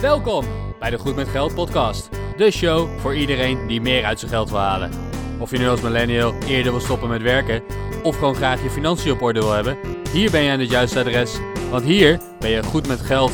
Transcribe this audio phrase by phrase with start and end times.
[0.00, 0.44] Welkom
[0.78, 2.08] bij de Goed met Geld podcast.
[2.36, 4.90] De show voor iedereen die meer uit zijn geld wil halen.
[5.38, 7.62] Of je nu als millennial eerder wil stoppen met werken
[8.02, 9.78] of gewoon graag je financiën op orde wil hebben,
[10.12, 11.38] hier ben je aan het juiste adres,
[11.70, 13.32] want hier ben je goed met geld.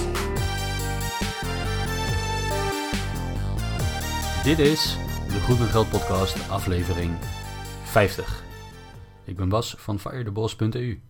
[4.45, 7.17] Dit is de Goed met Geld podcast, aflevering
[7.83, 8.43] 50.
[9.25, 11.01] Ik ben Bas van firetheboss.eu.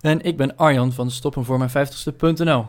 [0.00, 2.66] En ik ben Arjan van stoppenvoormijn50ste.nl.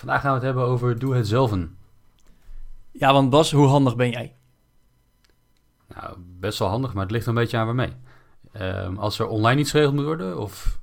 [0.00, 1.76] Vandaag gaan we het hebben over doe het zelfen.
[2.90, 4.34] Ja, want Bas, hoe handig ben jij?
[5.94, 7.92] Nou, best wel handig, maar het ligt een beetje aan waarmee.
[8.52, 10.78] Ehm, als er online iets geregeld moet worden, of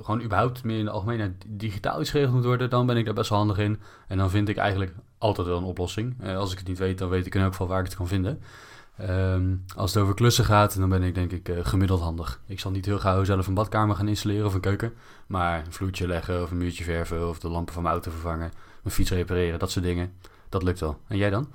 [0.00, 3.14] gewoon überhaupt meer in de algemeenheid digitaal iets geregeld moet worden, dan ben ik daar
[3.14, 3.80] best wel handig in.
[4.08, 6.16] En dan vind ik eigenlijk altijd wel een oplossing.
[6.20, 7.96] Eh, als ik het niet weet, dan weet ik in elk geval waar ik het
[7.96, 8.42] kan vinden.
[8.96, 12.40] Ehm, als het over klussen gaat, dan ben ik denk ik eh, gemiddeld handig.
[12.46, 14.92] Ik zal niet heel gauw zelf een badkamer gaan installeren of een keuken.
[15.26, 18.52] Maar een vloertje leggen of een muurtje verven of de lampen van mijn auto vervangen.
[18.82, 20.12] Mijn fiets repareren, dat soort dingen.
[20.48, 20.98] Dat lukt wel.
[21.08, 21.48] En jij dan?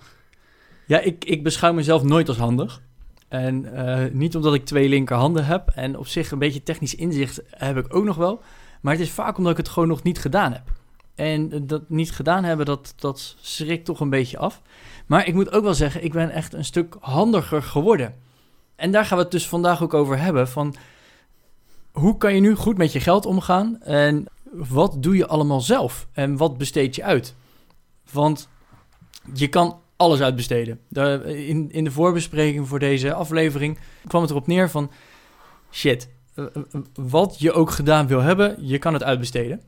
[0.86, 2.82] Ja, ik, ik beschouw mezelf nooit als handig.
[3.28, 5.68] En eh, niet omdat ik twee linkerhanden heb.
[5.68, 8.42] En op zich een beetje technisch inzicht heb ik ook nog wel.
[8.82, 10.81] Maar het is vaak omdat ik het gewoon nog niet gedaan heb.
[11.16, 14.62] En dat niet gedaan hebben, dat, dat schrikt toch een beetje af.
[15.06, 18.16] Maar ik moet ook wel zeggen, ik ben echt een stuk handiger geworden.
[18.76, 20.48] En daar gaan we het dus vandaag ook over hebben.
[20.48, 20.76] Van
[21.92, 23.82] hoe kan je nu goed met je geld omgaan?
[23.82, 26.08] En wat doe je allemaal zelf?
[26.12, 27.36] En wat besteed je uit?
[28.12, 28.50] Want
[29.34, 30.80] je kan alles uitbesteden.
[30.88, 34.92] De, in, in de voorbespreking voor deze aflevering kwam het erop neer van...
[35.72, 39.62] Shit, eh, eh, wat je ook gedaan wil hebben, je kan het uitbesteden.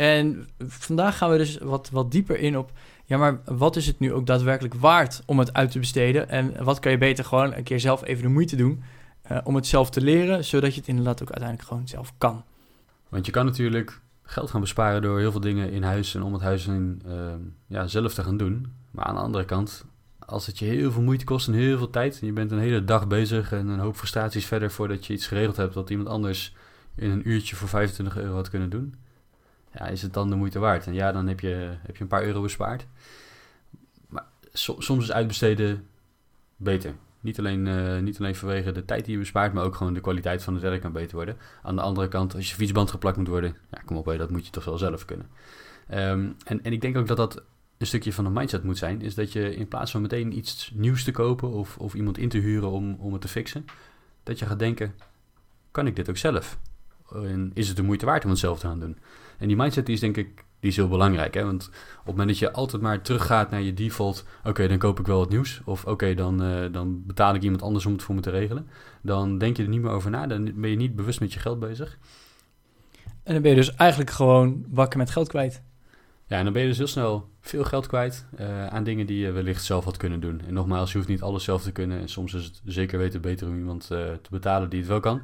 [0.00, 2.72] En vandaag gaan we dus wat, wat dieper in op...
[3.04, 6.28] Ja, maar wat is het nu ook daadwerkelijk waard om het uit te besteden?
[6.28, 8.82] En wat kan je beter gewoon een keer zelf even de moeite doen...
[9.30, 12.44] Uh, om het zelf te leren, zodat je het inderdaad ook uiteindelijk gewoon zelf kan.
[13.08, 16.32] Want je kan natuurlijk geld gaan besparen door heel veel dingen in huis en om
[16.32, 17.14] het huis in, uh,
[17.66, 18.72] ja, zelf te gaan doen.
[18.90, 19.84] Maar aan de andere kant,
[20.18, 22.58] als het je heel veel moeite kost en heel veel tijd, en je bent een
[22.58, 26.08] hele dag bezig en een hoop frustraties verder voordat je iets geregeld hebt wat iemand
[26.08, 26.54] anders
[26.94, 28.94] in een uurtje voor 25 euro had kunnen doen,
[29.72, 30.86] ja, is het dan de moeite waard?
[30.86, 32.86] En ja, dan heb je, heb je een paar euro bespaard.
[34.08, 35.86] Maar so, soms is uitbesteden
[36.56, 36.94] beter.
[37.20, 40.00] Niet alleen, uh, niet alleen vanwege de tijd die je bespaart, maar ook gewoon de
[40.00, 41.36] kwaliteit van het werk kan beter worden.
[41.62, 44.46] Aan de andere kant, als je fietsband geplakt moet worden, ja, kom op, dat moet
[44.46, 45.26] je toch wel zelf kunnen.
[45.90, 47.42] Um, en, en ik denk ook dat dat
[47.78, 50.70] een stukje van de mindset moet zijn, is dat je in plaats van meteen iets
[50.74, 53.64] nieuws te kopen of, of iemand in te huren om, om het te fixen,
[54.22, 54.94] dat je gaat denken,
[55.70, 56.58] kan ik dit ook zelf?
[57.14, 58.98] En is het de moeite waard om het zelf te gaan doen?
[59.38, 61.34] En die mindset die is denk ik die is heel belangrijk.
[61.34, 61.44] Hè?
[61.44, 65.00] Want op het moment dat je altijd maar teruggaat naar je default, oké, dan koop
[65.00, 65.60] ik wel wat nieuws.
[65.64, 68.68] Of oké, dan, uh, dan betaal ik iemand anders om het voor me te regelen.
[69.02, 70.26] Dan denk je er niet meer over na.
[70.26, 71.98] Dan ben je niet bewust met je geld bezig.
[73.22, 75.62] En dan ben je dus eigenlijk gewoon wakker met geld kwijt.
[76.26, 79.18] Ja, en dan ben je dus heel snel veel geld kwijt uh, aan dingen die
[79.18, 80.40] je wellicht zelf had kunnen doen.
[80.46, 82.00] En nogmaals, je hoeft niet alles zelf te kunnen.
[82.00, 85.00] En soms is het zeker weten beter om iemand uh, te betalen die het wel
[85.00, 85.22] kan.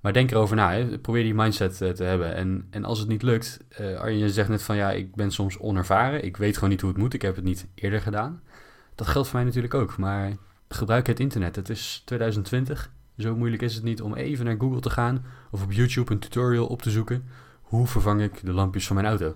[0.00, 0.72] Maar denk erover na.
[0.72, 0.98] Hè.
[0.98, 2.34] Probeer die mindset uh, te hebben.
[2.34, 5.30] En, en als het niet lukt, uh, Arjen, je zegt net van ja, ik ben
[5.30, 6.24] soms onervaren.
[6.24, 7.14] Ik weet gewoon niet hoe het moet.
[7.14, 8.42] Ik heb het niet eerder gedaan.
[8.94, 9.96] Dat geldt voor mij natuurlijk ook.
[9.96, 10.36] Maar
[10.68, 11.56] gebruik het internet.
[11.56, 12.90] Het is 2020.
[13.18, 16.18] Zo moeilijk is het niet om even naar Google te gaan of op YouTube een
[16.18, 17.24] tutorial op te zoeken.
[17.62, 19.34] Hoe vervang ik de lampjes van mijn auto?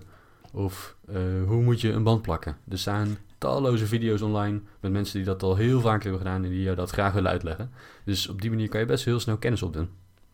[0.51, 2.57] Of uh, hoe moet je een band plakken?
[2.69, 6.49] Er staan talloze video's online met mensen die dat al heel vaak hebben gedaan en
[6.49, 7.71] die jou dat graag willen uitleggen.
[8.05, 9.89] Dus op die manier kan je best heel snel kennis opdoen.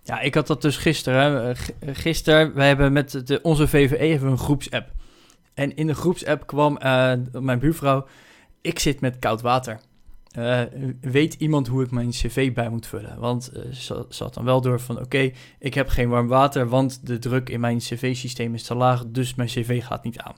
[0.10, 1.56] Ja, ik had dat dus gisteren.
[1.82, 4.92] Gisteren, wij hebben met de, onze VVE hebben een groepsapp.
[5.54, 8.08] En in de groepsapp kwam uh, mijn buurvrouw,
[8.62, 9.80] ik zit met koud water.
[11.02, 13.20] Weet iemand hoe ik mijn cv bij moet vullen?
[13.20, 17.08] Want uh, ze, had dan wel door van, oké, ik heb geen warm water, want
[17.08, 20.36] de druk in mijn cv-systeem is te laag, dus mijn cv gaat niet aan.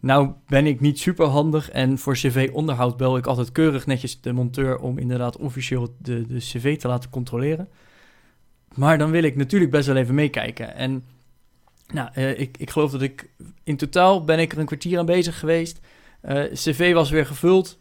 [0.00, 4.32] Nou ben ik niet super handig en voor cv-onderhoud bel ik altijd keurig netjes de
[4.32, 7.68] monteur om inderdaad officieel de, de cv te laten controleren.
[8.74, 10.74] Maar dan wil ik natuurlijk best wel even meekijken.
[10.74, 11.04] En
[11.92, 13.28] nou, uh, ik, ik geloof dat ik
[13.64, 15.80] in totaal ben ik er een kwartier aan bezig geweest.
[16.22, 17.78] Uh, cv was weer gevuld.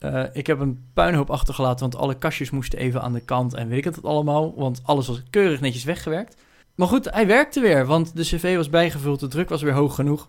[0.00, 3.68] Uh, ik heb een puinhoop achtergelaten, want alle kastjes moesten even aan de kant en
[3.68, 4.54] weet ik het allemaal.
[4.56, 6.36] Want alles was keurig netjes weggewerkt.
[6.74, 9.94] Maar goed, hij werkte weer, want de cv was bijgevuld, de druk was weer hoog
[9.94, 10.28] genoeg.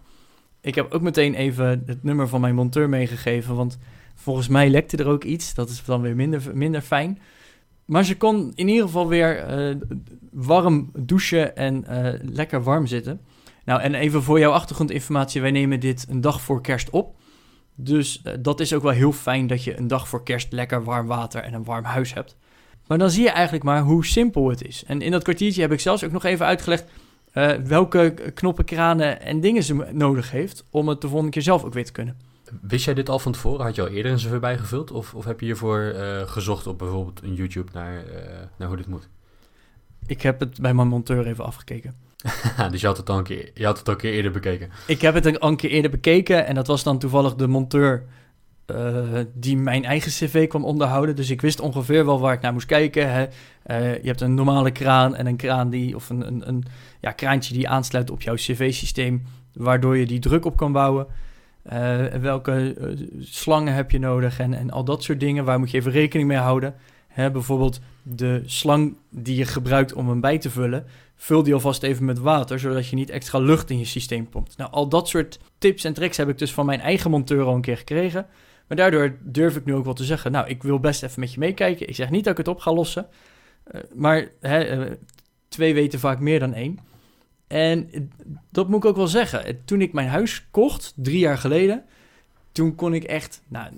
[0.62, 3.78] Ik heb ook meteen even het nummer van mijn monteur meegegeven, want
[4.16, 5.54] volgens mij lekte er ook iets.
[5.54, 7.20] Dat is dan weer minder, minder fijn.
[7.86, 9.76] Maar ze kon in ieder geval weer uh,
[10.32, 13.22] warm douchen en uh, lekker warm zitten.
[13.66, 17.16] Nou, en even voor jouw achtergrondinformatie, wij nemen dit een dag voor kerst op.
[17.76, 20.84] Dus uh, dat is ook wel heel fijn dat je een dag voor kerst lekker
[20.84, 22.38] warm water en een warm huis hebt.
[22.88, 24.84] Maar dan zie je eigenlijk maar hoe simpel het is.
[24.88, 26.86] En in dat kwartiertje heb ik zelfs ook nog even uitgelegd
[27.64, 31.74] welke knoppen, kranen en dingen ze nodig heeft om het de volgende keer zelf ook
[31.74, 32.18] weer te kunnen.
[32.62, 33.66] Wist jij dit al van tevoren?
[33.66, 34.92] Had je al eerder een cv bijgevuld?
[34.92, 38.14] Of, of heb je hiervoor uh, gezocht op bijvoorbeeld een YouTube naar, uh,
[38.58, 39.10] naar hoe dit moet?
[40.06, 41.96] Ik heb het bij mijn monteur even afgekeken.
[42.72, 44.70] dus je had, het al een keer, je had het al een keer eerder bekeken?
[44.88, 48.06] Ik heb het al een keer eerder bekeken en dat was dan toevallig de monteur
[48.68, 51.16] uh, die mijn eigen cv kwam onderhouden.
[51.16, 53.12] Dus ik wist ongeveer wel waar ik naar moest kijken.
[53.12, 53.24] Hè.
[53.24, 56.64] Uh, je hebt een normale kraan en een kraan die, of een, een, een
[57.02, 59.24] ja, kraantje die aansluit op jouw cv-systeem,
[59.54, 61.08] waardoor je die druk op kan bouwen.
[61.72, 62.76] Uh, welke
[63.20, 65.46] slangen heb je nodig en, en al dat soort dingen.
[65.46, 66.76] Waar moet je even rekening mee houden?
[67.08, 70.86] Hè, bijvoorbeeld de slang die je gebruikt om hem bij te vullen.
[71.16, 74.58] Vul die alvast even met water, zodat je niet extra lucht in je systeem pompt.
[74.58, 77.56] Nou, al dat soort tips en tricks heb ik dus van mijn eigen monteur al
[77.56, 78.26] een keer gekregen.
[78.68, 81.34] Maar daardoor durf ik nu ook wel te zeggen, nou, ik wil best even met
[81.34, 81.88] je meekijken.
[81.88, 83.08] Ik zeg niet dat ik het op ga lossen.
[83.72, 84.88] Uh, maar hè,
[85.48, 86.80] twee weten vaak meer dan één.
[87.48, 87.90] En
[88.50, 89.66] dat moet ik ook wel zeggen.
[89.66, 91.84] Toen ik mijn huis kocht, drie jaar geleden,
[92.52, 93.72] toen kon ik echt, nou,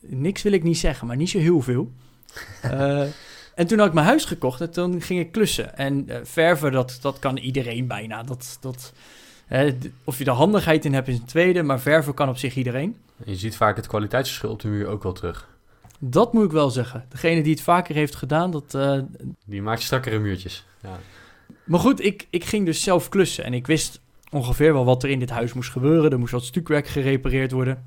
[0.00, 1.92] niks wil ik niet zeggen, maar niet zo heel veel.
[2.64, 3.00] Uh,
[3.54, 5.76] en toen had ik mijn huis gekocht en toen ging ik klussen.
[5.76, 8.22] En verven, dat, dat kan iedereen bijna.
[8.22, 8.92] Dat, dat,
[10.04, 12.96] of je er handigheid in hebt is een tweede, maar verven kan op zich iedereen.
[13.24, 15.48] Je ziet vaak het kwaliteitsverschil op de muur ook wel terug.
[15.98, 17.04] Dat moet ik wel zeggen.
[17.08, 18.74] Degene die het vaker heeft gedaan, dat...
[18.74, 19.00] Uh...
[19.44, 20.98] Die maakt strakkere muurtjes, ja.
[21.64, 24.00] Maar goed, ik, ik ging dus zelf klussen en ik wist
[24.30, 26.10] ongeveer wel wat er in dit huis moest gebeuren.
[26.10, 27.84] Er moest wat stukwerk gerepareerd worden.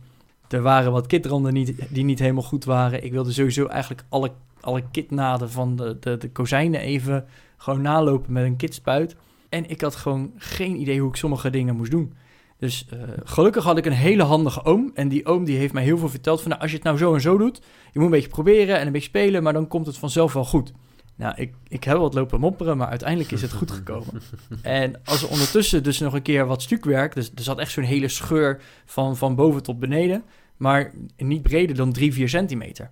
[0.50, 3.04] Er waren wat kitranden niet, die niet helemaal goed waren.
[3.04, 4.32] Ik wilde sowieso eigenlijk alle,
[4.62, 7.26] alle kitnaden van de, de, de kozijnen even
[7.58, 9.16] gewoon nalopen met een kitspuit.
[9.50, 12.14] En ik had gewoon geen idee hoe ik sommige dingen moest doen.
[12.58, 14.92] Dus uh, gelukkig had ik een hele handige oom.
[14.94, 16.50] En die oom die heeft mij heel veel verteld van...
[16.50, 17.62] Nou, als je het nou zo en zo doet...
[17.92, 19.44] je moet een beetje proberen en een beetje spelen...
[19.44, 20.74] maar dan komt het vanzelf wel goed.
[21.16, 22.78] Nou, ik, ik heb wat lopen mopperen...
[22.78, 24.22] maar uiteindelijk is het goed gekomen.
[24.62, 27.16] en als er ondertussen dus nog een keer wat stukwerk...
[27.16, 30.24] dus er zat echt zo'n hele scheur van, van boven tot beneden...
[30.58, 32.92] maar niet breder dan 3, 4 centimeter.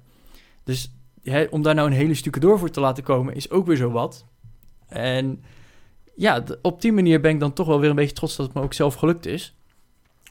[0.64, 0.94] Dus
[1.24, 3.36] hè, om daar nou een hele stukken door voor te laten komen...
[3.36, 4.26] is ook weer zo wat.
[4.88, 5.44] En
[6.16, 8.36] ja, op die manier ben ik dan toch wel weer een beetje trots...
[8.36, 9.54] dat het me ook zelf gelukt is...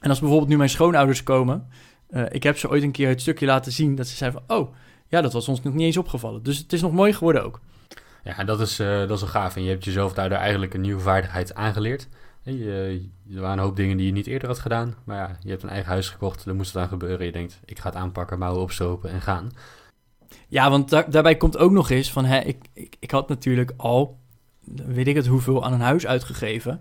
[0.01, 1.69] En als bijvoorbeeld nu mijn schoonouders komen,
[2.11, 4.57] uh, ik heb ze ooit een keer het stukje laten zien dat ze zeiden van,
[4.57, 4.75] oh,
[5.09, 6.43] ja, dat was ons nog niet eens opgevallen.
[6.43, 7.61] Dus het is nog mooi geworden ook.
[8.37, 9.57] Ja, dat is, uh, dat is wel gaaf.
[9.57, 12.09] En je hebt jezelf daardoor eigenlijk een nieuwe vaardigheid aangeleerd.
[12.43, 14.95] Je, er waren een hoop dingen die je niet eerder had gedaan.
[15.05, 17.27] Maar ja, je hebt een eigen huis gekocht, er moest het aan gebeuren.
[17.27, 19.51] Je denkt, ik ga het aanpakken, mouwen opstropen en gaan.
[20.49, 23.73] Ja, want daar, daarbij komt ook nog eens van, hè, ik, ik, ik had natuurlijk
[23.77, 24.19] al,
[24.87, 26.81] weet ik het hoeveel, aan een huis uitgegeven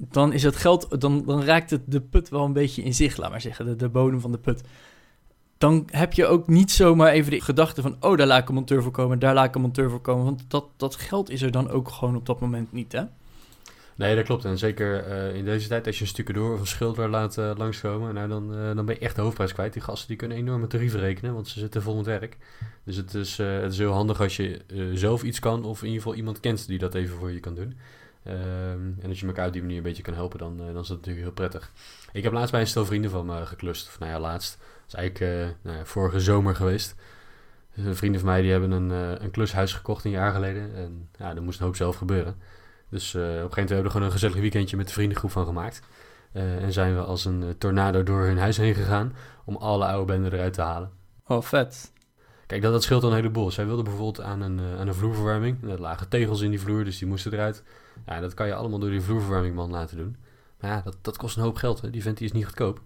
[0.00, 3.16] dan is het geld, dan, dan raakt het de put wel een beetje in zich,
[3.16, 4.62] laat maar zeggen, de, de bodem van de put.
[5.58, 8.54] Dan heb je ook niet zomaar even de gedachte van, oh, daar laat ik een
[8.54, 10.24] monteur voor komen, daar laat ik een monteur voor komen.
[10.24, 13.02] Want dat, dat geld is er dan ook gewoon op dat moment niet, hè?
[13.94, 14.44] Nee, dat klopt.
[14.44, 17.36] En zeker uh, in deze tijd, als je een stukje door of een schilder laat
[17.38, 19.72] uh, langskomen, nou, dan, uh, dan ben je echt de hoofdprijs kwijt.
[19.72, 22.36] Die gasten die kunnen enorme tarieven rekenen, want ze zitten vol met werk.
[22.84, 24.60] Dus het is, het is heel handig als je
[24.94, 27.54] zelf iets kan, of in ieder geval iemand kent die dat even voor je kan
[27.54, 27.76] doen.
[28.26, 30.88] Um, en als je elkaar op die manier een beetje kan helpen, dan, dan is
[30.88, 31.72] dat natuurlijk heel prettig.
[32.12, 33.86] Ik heb laatst bij een stel vrienden van me geklust.
[33.88, 34.58] Of nou ja, laatst.
[34.88, 36.94] Is eigenlijk uh, nou ja, vorige zomer geweest.
[37.74, 40.74] Dus vrienden van mij die hebben een, uh, een klushuis gekocht een jaar geleden.
[40.74, 42.36] En ja, er moest een hoop zelf gebeuren.
[42.90, 45.30] Dus op een gegeven moment hebben we er gewoon een gezellig weekendje met de vriendengroep
[45.30, 45.82] van gemaakt.
[46.32, 49.14] en zijn we als een tornado door hun huis heen gegaan
[49.44, 50.90] om alle oude benden eruit te halen.
[51.26, 51.92] Oh, vet.
[52.46, 53.50] Kijk, dat, dat scheelt een heleboel.
[53.50, 55.70] Zij wilden bijvoorbeeld aan een, aan een vloerverwarming.
[55.70, 57.62] Er lagen tegels in die vloer, dus die moesten eruit.
[58.06, 60.16] Ja, dat kan je allemaal door die vloerverwarmingman laten doen.
[60.60, 61.80] Maar ja, dat, dat kost een hoop geld.
[61.80, 61.90] Hè.
[61.90, 62.80] Die vent die is niet goedkoop.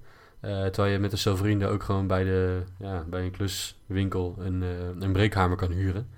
[0.44, 4.36] Uh, terwijl je met een stel vrienden ook gewoon bij, de, ja, bij een kluswinkel
[4.38, 4.68] een, uh,
[4.98, 6.08] een breekhamer kan huren.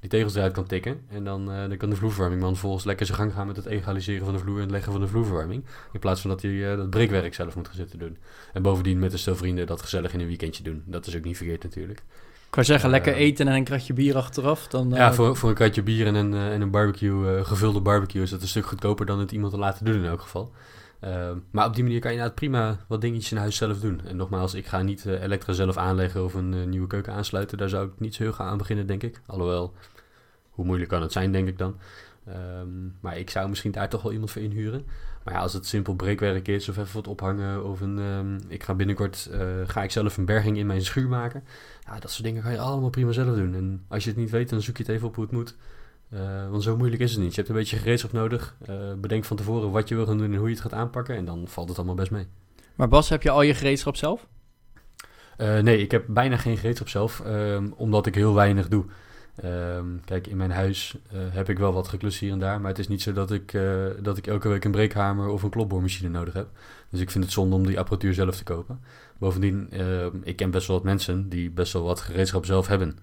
[0.00, 1.00] Die tegels eruit kan tikken.
[1.08, 4.24] En dan, uh, dan kan de vloerverwarmingman volgens lekker zijn gang gaan met het egaliseren
[4.24, 5.64] van de vloer en het leggen van de vloerverwarming.
[5.92, 8.16] In plaats van dat hij dat breekwerk zelf moet gaan zitten doen.
[8.52, 10.82] En bovendien met een stel vrienden dat gezellig in een weekendje doen.
[10.86, 11.98] Dat is ook niet verkeerd natuurlijk.
[11.98, 14.66] Ik kan zeggen, lekker eten en een kratje bier achteraf.
[14.66, 18.30] Dan, ja, voor, voor een kratje bier en een, en een barbecue, gevulde barbecue, is
[18.30, 20.52] dat een stuk goedkoper dan het iemand te laten doen in elk geval.
[21.00, 24.00] Ehm, maar op die manier kan je nou prima wat dingetjes in huis zelf doen.
[24.04, 27.58] En nogmaals, ik ga niet elektra zelf aanleggen of een nieuwe keuken aansluiten.
[27.58, 29.20] Daar zou ik niet zo heel gaan aan beginnen, denk ik.
[29.26, 29.74] Alhoewel,
[30.50, 31.76] hoe moeilijk kan het zijn, denk ik dan.
[32.28, 34.86] Um, maar ik zou misschien daar toch wel iemand voor inhuren.
[35.24, 37.98] Maar ja, als het simpel breekwerk is of even wat ophangen of een...
[37.98, 41.44] Um, ik ga binnenkort, uh, ga ik zelf een berging in mijn schuur maken.
[41.86, 43.54] Ja, dat soort dingen kan je allemaal prima zelf doen.
[43.54, 45.56] En als je het niet weet, dan zoek je het even op hoe het moet.
[46.14, 47.30] Uh, want zo moeilijk is het niet.
[47.30, 48.56] Je hebt een beetje gereedschap nodig.
[48.70, 51.16] Uh, bedenk van tevoren wat je wil gaan doen en hoe je het gaat aanpakken.
[51.16, 52.26] En dan valt het allemaal best mee.
[52.74, 54.26] Maar Bas, heb je al je gereedschap zelf?
[55.36, 57.22] nee, ik heb bijna geen gereedschap zelf.
[57.26, 58.84] Um, omdat ik heel weinig doe.
[59.42, 62.70] Ehm, kijk, in mijn huis eh, heb ik wel wat geklust hier en daar, maar
[62.70, 65.50] het is niet zo dat ik, eh, dat ik elke week een breekhamer of een
[65.50, 66.48] klopboormachine nodig heb.
[66.90, 68.80] Dus ik vind het zonde om die apparatuur zelf te kopen.
[69.18, 72.98] Bovendien, ehm, ik ken best wel wat mensen die best wel wat gereedschap zelf hebben.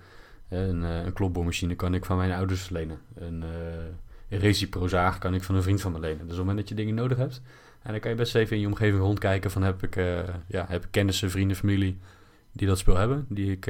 [0.50, 3.00] Een, uh, een klopboormachine kan ik van mijn ouders lenen.
[3.16, 3.44] Een,
[4.30, 6.18] een Recipro-zaag kan ik van een vriend van me lenen.
[6.18, 7.42] Dus op het moment dat je dingen nodig hebt,
[7.82, 9.96] en dan kan je best even in je omgeving rondkijken van heb ik,
[10.48, 11.98] ja, heb ik kennissen, vrienden, familie
[12.52, 13.68] die dat spul hebben, die ik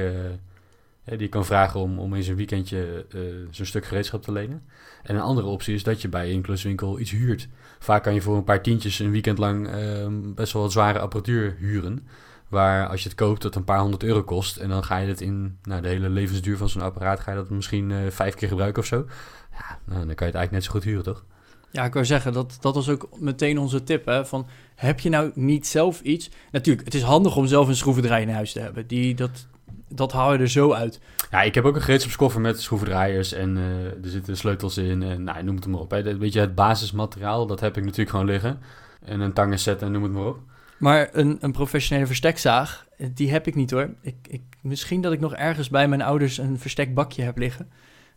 [1.16, 4.64] die kan vragen om, om eens een weekendje uh, zo'n stuk gereedschap te lenen.
[5.04, 7.48] En een andere optie is dat je bij een iets huurt.
[7.80, 11.00] Vaak kan je voor een paar tientjes een weekend lang uh, best wel wat zware
[11.00, 12.08] apparatuur huren.
[12.48, 14.58] Waar als je het koopt, dat een paar honderd euro kost.
[14.58, 17.38] En dan ga je het in nou, de hele levensduur van zo'n apparaat, ga je
[17.38, 19.06] dat misschien uh, vijf keer gebruiken of zo.
[19.52, 21.24] Ja, nou, dan kan je het eigenlijk net zo goed huren, toch?
[21.72, 24.06] Ja, ik wou zeggen, dat, dat was ook meteen onze tip.
[24.06, 26.30] Hè, van, heb je nou niet zelf iets?
[26.52, 28.88] Natuurlijk, het is handig om zelf een schroevendraaier in huis te hebben.
[28.88, 29.48] Die, dat,
[29.90, 31.00] dat haal je er zo uit.
[31.32, 35.24] Ja, ik heb ook een gereedschapskoffer met schroevendraaiers en uh, er zitten sleutels in en
[35.24, 35.92] nou, noem het maar op.
[35.92, 36.18] Hè.
[36.18, 38.60] Weet je, het basismateriaal, dat heb ik natuurlijk gewoon liggen.
[39.02, 40.40] En een tangenset en noem het maar op.
[40.78, 43.90] Maar een, een professionele verstekzaag, die heb ik niet hoor.
[44.02, 47.70] Ik, ik, misschien dat ik nog ergens bij mijn ouders een verstekbakje heb liggen.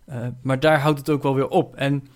[0.09, 1.75] Uh, maar daar houdt het ook wel weer op.
[1.75, 2.07] En uh,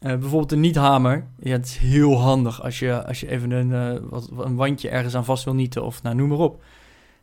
[0.00, 1.26] bijvoorbeeld een niet-hamer.
[1.38, 5.14] Ja, het is heel handig als je, als je even een, wat, een wandje ergens
[5.14, 6.62] aan vast wil nieten of nou, noem maar op.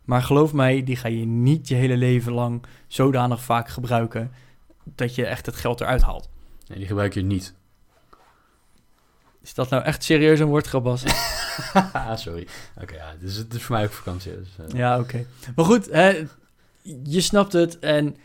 [0.09, 4.31] Maar geloof mij, die ga je niet je hele leven lang zodanig vaak gebruiken
[4.83, 6.29] dat je echt het geld eruit haalt.
[6.67, 7.53] Nee, die gebruik je niet.
[9.49, 11.03] Is dat nou echt serieus een woordgrap, Bas?
[12.23, 12.47] Sorry.
[12.81, 14.31] Oké, ja, dus het is voor mij ook vakantie.
[14.31, 14.79] Dus, uh...
[14.79, 15.25] Ja, oké.
[15.55, 16.25] Maar goed, hè,
[17.03, 17.79] je snapt het.
[17.79, 18.17] En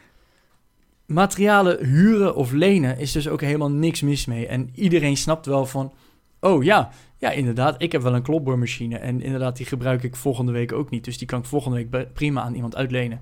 [1.06, 4.46] materialen huren of lenen is dus ook helemaal niks mis mee.
[4.46, 5.92] En iedereen snapt wel van...
[6.40, 7.82] Oh ja, ja, inderdaad.
[7.82, 8.98] Ik heb wel een klopboormachine.
[8.98, 11.04] En inderdaad, die gebruik ik volgende week ook niet.
[11.04, 13.20] Dus die kan ik volgende week prima aan iemand uitlenen.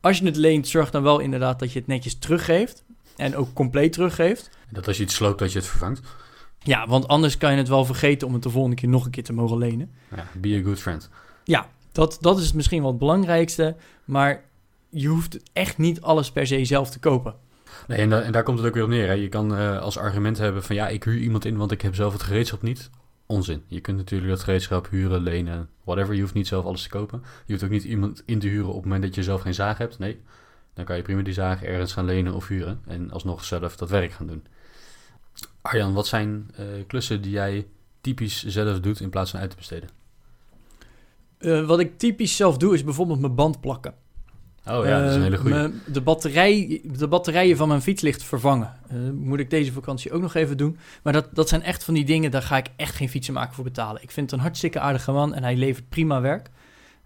[0.00, 2.84] Als je het leent, zorg dan wel inderdaad dat je het netjes teruggeeft.
[3.16, 4.50] En ook compleet teruggeeft.
[4.70, 6.00] Dat als je het sloopt, dat je het vervangt.
[6.64, 9.10] Ja, want anders kan je het wel vergeten om het de volgende keer nog een
[9.10, 9.90] keer te mogen lenen.
[10.16, 11.08] Ja, be a good friend.
[11.44, 13.76] Ja, dat, dat is misschien wel het belangrijkste.
[14.04, 14.44] Maar
[14.88, 17.34] je hoeft echt niet alles per se zelf te kopen.
[17.86, 19.06] Nee, en, en daar komt het ook weer op neer.
[19.06, 19.12] Hè.
[19.12, 21.94] Je kan uh, als argument hebben van ja, ik huur iemand in, want ik heb
[21.94, 22.90] zelf het gereedschap niet
[23.26, 23.62] onzin.
[23.66, 26.14] Je kunt natuurlijk dat gereedschap huren, lenen, whatever.
[26.14, 27.22] Je hoeft niet zelf alles te kopen.
[27.46, 29.54] Je hoeft ook niet iemand in te huren op het moment dat je zelf geen
[29.54, 29.98] zaag hebt.
[29.98, 30.20] Nee,
[30.74, 33.90] dan kan je prima die zaag ergens gaan lenen of huren en alsnog zelf dat
[33.90, 34.44] werk gaan doen.
[35.62, 37.66] Arjan, wat zijn uh, klussen die jij
[38.00, 39.88] typisch zelf doet in plaats van uit te besteden?
[41.38, 43.94] Uh, wat ik typisch zelf doe is bijvoorbeeld mijn band plakken.
[44.66, 45.72] Oh ja, dat is een hele goede.
[45.86, 48.74] Uh, de, batterij, de batterijen van mijn fietslicht vervangen.
[48.92, 50.78] Uh, moet ik deze vakantie ook nog even doen.
[51.02, 53.64] Maar dat, dat zijn echt van die dingen, daar ga ik echt geen fietsenmaker voor
[53.64, 54.02] betalen.
[54.02, 56.50] Ik vind het een hartstikke aardige man en hij levert prima werk.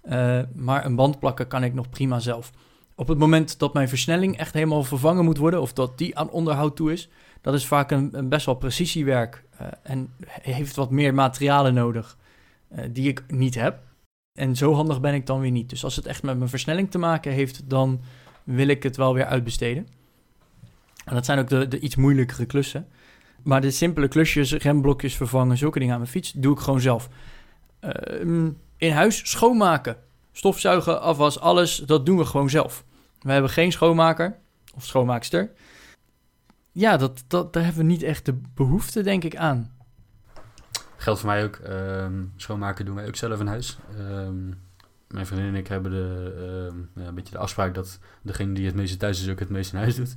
[0.04, 2.50] Uh, maar een band plakken kan ik nog prima zelf.
[2.94, 5.60] Op het moment dat mijn versnelling echt helemaal vervangen moet worden...
[5.60, 7.08] of dat die aan onderhoud toe is...
[7.40, 9.45] dat is vaak een, best wel precisiewerk...
[9.83, 12.16] en heeft wat meer materialen nodig...
[12.90, 13.78] die ik niet heb.
[14.38, 15.71] En zo handig ben ik dan weer niet.
[15.71, 18.00] Dus als het echt met mijn versnelling te maken heeft, dan
[18.45, 19.88] wil ik het wel weer uitbesteden.
[21.05, 22.88] En dat zijn ook de, de iets moeilijkere klussen.
[23.43, 27.09] Maar de simpele klusjes, remblokjes vervangen, zulke dingen aan mijn fiets, doe ik gewoon zelf.
[27.81, 29.97] Uh, in huis schoonmaken,
[30.33, 32.85] stofzuigen, afwas, alles, dat doen we gewoon zelf.
[33.21, 34.38] We hebben geen schoonmaker
[34.75, 35.50] of schoonmaakster.
[36.78, 39.73] Ja, dat, dat, daar hebben we niet echt de behoefte, denk ik, aan.
[40.97, 41.59] Geldt voor mij ook.
[41.68, 43.78] Um, schoonmaken doen wij ook zelf in huis.
[43.99, 44.61] Um,
[45.09, 48.66] mijn vriendin en ik hebben de, um, ja, een beetje de afspraak dat degene die
[48.66, 50.16] het meeste thuis is ook het meeste in huis doet.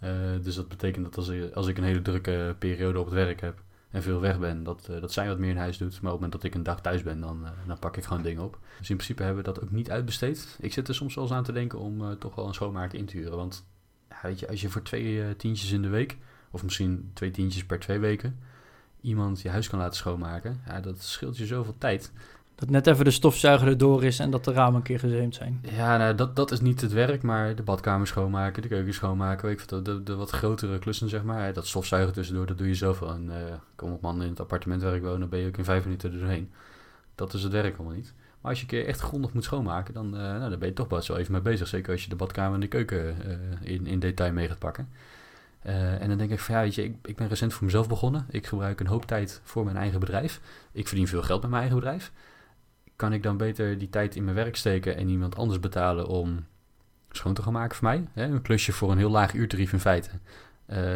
[0.00, 0.10] Uh,
[0.42, 3.40] dus dat betekent dat als ik, als ik een hele drukke periode op het werk
[3.40, 5.90] heb en veel weg ben, dat, uh, dat zij wat meer in huis doet.
[5.90, 8.04] Maar op het moment dat ik een dag thuis ben, dan, uh, dan pak ik
[8.04, 8.58] gewoon dingen op.
[8.78, 10.56] Dus in principe hebben we dat ook niet uitbesteed.
[10.60, 13.06] Ik zit er soms wel eens aan te denken om toch wel een schoonmaker in
[13.06, 13.36] te huren.
[13.36, 13.64] Want
[14.22, 16.16] weet je, als je voor twee tientjes in de week,
[16.50, 18.38] of misschien twee tientjes per twee weken
[19.00, 22.12] iemand je huis kan laten schoonmaken, ja, dat scheelt je zoveel tijd.
[22.54, 25.60] Dat net even de stofzuiger erdoor is en dat de ramen een keer gezeemd zijn.
[25.62, 29.48] Ja, nou, dat, dat is niet het werk, maar de badkamer schoonmaken, de keuken schoonmaken,
[29.48, 31.52] weet ik de, de, de, wat grotere klussen, zeg maar.
[31.52, 33.12] Dat stofzuigen tussendoor, dat doe je zelf wel.
[33.12, 33.34] En uh,
[33.76, 35.84] kom op man, in het appartement waar ik woon, dan ben je ook in vijf
[35.84, 36.50] minuten er doorheen.
[37.14, 38.14] Dat is het werk allemaal niet.
[38.40, 40.86] Maar als je een keer echt grondig moet schoonmaken, dan, uh, nou, ben je toch
[40.86, 41.68] best wel even mee bezig.
[41.68, 44.88] Zeker als je de badkamer en de keuken uh, in, in detail mee gaat pakken.
[45.66, 47.88] Uh, en dan denk ik van ja, weet je, ik, ik ben recent voor mezelf
[47.88, 48.26] begonnen.
[48.30, 50.40] Ik gebruik een hoop tijd voor mijn eigen bedrijf.
[50.72, 52.12] Ik verdien veel geld met mijn eigen bedrijf.
[52.96, 56.46] Kan ik dan beter die tijd in mijn werk steken en iemand anders betalen om
[57.10, 58.06] schoon te gaan maken voor mij?
[58.12, 58.24] Hè?
[58.24, 60.10] Een klusje voor een heel laag uurtarief in feite.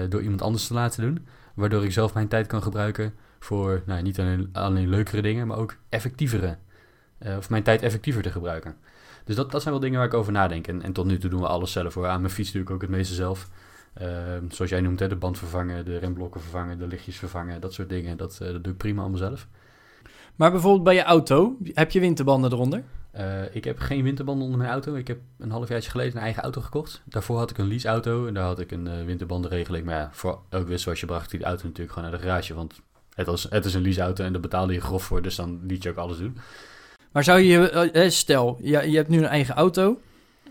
[0.09, 1.27] Door iemand anders te laten doen.
[1.55, 5.57] Waardoor ik zelf mijn tijd kan gebruiken voor nou, niet alleen, alleen leukere dingen, maar
[5.57, 6.57] ook effectievere.
[7.25, 8.77] Uh, of mijn tijd effectiever te gebruiken.
[9.25, 10.67] Dus dat, dat zijn wel dingen waar ik over nadenk.
[10.67, 12.07] En, en tot nu toe doen we alles zelf hoor.
[12.07, 13.49] Aan mijn fiets doe ik ook het meeste zelf.
[13.95, 17.73] Ehm, zoals jij noemt, hè, de band vervangen, de remblokken vervangen, de lichtjes vervangen, dat
[17.73, 18.17] soort dingen.
[18.17, 19.47] Dat, eh, dat doe ik prima allemaal zelf.
[20.37, 22.83] Maar bijvoorbeeld bij je auto, heb je winterbanden eronder?
[23.11, 24.95] Eh, ik heb geen winterbanden onder mijn auto.
[24.95, 27.03] Ik heb een halfjaartje geleden een eigen auto gekocht.
[27.05, 29.85] Daarvoor had ik een leaseauto en daar had ik een winterbandenregeling.
[29.85, 32.55] Maar ja, voor elk wisselwasje bracht die auto natuurlijk gewoon naar de garage.
[32.55, 32.81] Want
[33.15, 35.83] het, was, het is een leaseauto en daar betaalde je grof voor, dus dan liet
[35.83, 36.39] je ook alles doen.
[37.15, 40.01] Maar zou je, stel, je, je hebt nu een eigen auto.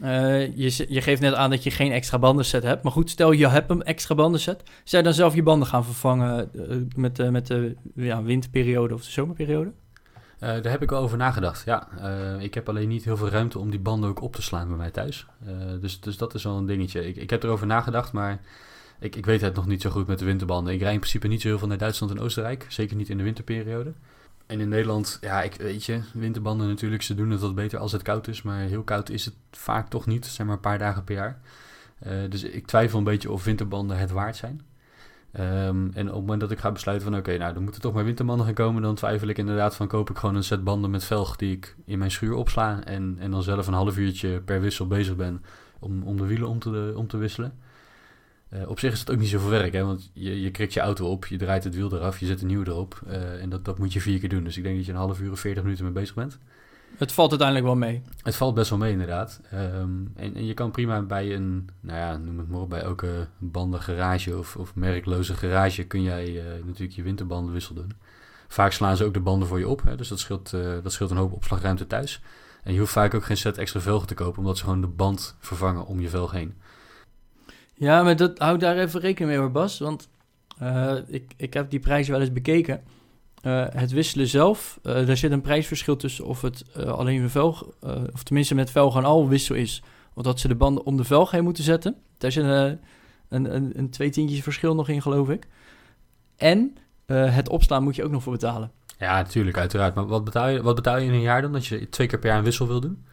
[0.01, 2.83] Uh, je, je geeft net aan dat je geen extra bandenset hebt.
[2.83, 4.63] Maar goed, stel je hebt een extra bandenset.
[4.83, 6.51] Zou je dan zelf je banden gaan vervangen
[6.95, 9.71] met, uh, met de ja, winterperiode of de zomerperiode?
[10.39, 11.87] daar heb ik wel over nagedacht, ja.
[12.39, 14.77] ik heb alleen niet heel veel ruimte om die banden ook op te slaan bij
[14.77, 15.25] mij thuis.
[15.81, 17.07] dus, dus dat is wel een dingetje.
[17.07, 18.41] Ik, ik heb erover nagedacht, maar
[18.99, 20.73] ik, ik weet het nog niet zo goed met de winterbanden.
[20.73, 22.65] Ik rijd in principe niet zo heel veel naar Duitsland en Oostenrijk.
[22.69, 23.93] Zeker niet in de winterperiode.
[24.45, 27.91] En in Nederland, ja, ik weet je, winterbanden natuurlijk, ze doen het wat beter als
[27.91, 28.41] het koud is.
[28.41, 31.41] Maar heel koud is het vaak toch niet, zeg maar een paar dagen per jaar.
[32.07, 34.61] Uh, dus ik twijfel een beetje of winterbanden het waard zijn.
[35.39, 37.93] Um, en op het moment dat ik ga besluiten van oké, nou dan moeten toch
[37.93, 40.91] maar winterbanden gaan komen, dan twijfel ik inderdaad van koop ik gewoon een set banden
[40.91, 44.41] met velg die ik in mijn schuur opsla en, en dan zelf een half uurtje
[44.41, 45.43] per wissel bezig ben
[45.79, 47.59] om, om de wielen om te, om te wisselen.
[48.53, 50.79] Uh, op zich is het ook niet zoveel werk, hè, want je, je krikt je
[50.79, 53.01] auto op, je draait het wiel eraf, je zet een nieuwe erop.
[53.07, 54.43] Uh, en dat, dat moet je vier keer doen.
[54.43, 56.39] Dus ik denk dat je een half uur of veertig minuten mee bezig bent.
[56.97, 58.01] Het valt uiteindelijk wel mee.
[58.21, 59.41] Het valt best wel mee, inderdaad.
[59.53, 62.81] Um, en, en, je kan prima bij een, nou ja, noem het maar op, bij
[62.81, 67.91] elke bandengarage of, of merkloze garage kun jij uh, natuurlijk je winterbandenwissel doen.
[68.47, 70.51] Vaak slaan ze ook de banden voor je op, hè, dus dat scheelt,
[70.83, 72.21] dat scheelt een hoop opslagruimte thuis.
[72.63, 74.87] En je hoeft vaak ook geen set extra velgen te kopen, omdat ze gewoon de
[74.87, 76.53] band vervangen om je velg heen.
[77.83, 79.79] Ja, maar dat, hou daar even rekening mee hoor, Bas.
[79.79, 80.09] Want
[80.61, 82.81] uh, ik, ik heb die prijzen wel eens bekeken.
[83.45, 87.65] Uh, het wisselen zelf, uh, daar zit een prijsverschil tussen of het alleen een velg,
[88.13, 89.83] of tenminste met velg en al wissel is.
[90.13, 91.95] Of dat ze de banden om de velg heen moeten zetten.
[92.17, 92.79] Daar zit een,
[93.29, 95.47] een, een, een twee tientjes verschil nog in, geloof ik.
[96.37, 98.71] En het opslaan moet je ook nog voor betalen.
[98.97, 99.95] Ja, natuurlijk, uiteraard.
[99.95, 102.19] Maar wat betaal je, wat betaal je in een jaar dan, dat je twee keer
[102.19, 103.05] per jaar een wissel wil doen?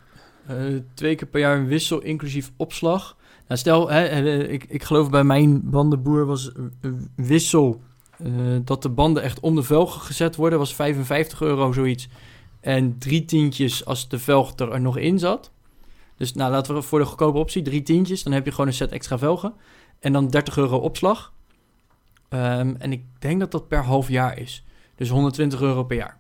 [0.95, 3.17] twee keer per jaar een wissel, inclusief opslag.
[3.51, 7.83] Nou, stel, hè, ik, ik geloof bij mijn bandenboer was een wissel
[8.23, 12.09] uh, dat de banden echt om de velgen gezet worden, was 55 euro zoiets.
[12.61, 15.51] En drie tientjes als de velg er nog in zat.
[16.17, 18.23] Dus nou, laten we voor de goedkope optie, drie tientjes.
[18.23, 19.55] Dan heb je gewoon een set extra velgen.
[20.01, 21.33] En dan 30 euro opslag.
[22.29, 24.65] Um, en ik denk dat dat per half jaar is.
[24.95, 26.19] Dus 120 euro per jaar.